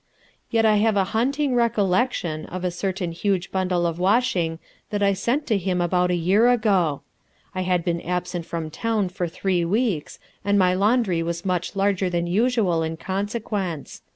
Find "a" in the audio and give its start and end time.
0.97-1.03, 2.65-2.71, 6.09-6.15